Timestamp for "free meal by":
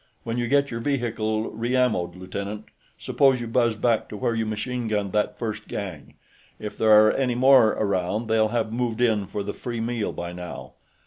9.53-10.33